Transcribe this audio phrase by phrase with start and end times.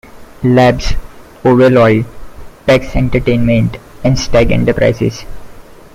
[0.45, 0.95] Labs,
[1.45, 2.03] Ovel Oil,
[2.65, 5.25] Pax Entertainment, and Stagg Enterprises.